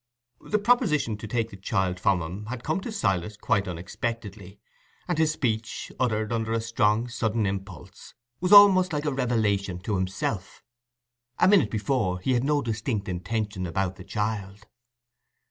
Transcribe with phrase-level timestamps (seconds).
[0.43, 4.59] The proposition to take the child from him had come to Silas quite unexpectedly,
[5.07, 9.97] and his speech, uttered under a strong sudden impulse, was almost like a revelation to
[9.97, 10.63] himself:
[11.37, 14.65] a minute before, he had no distinct intention about the child.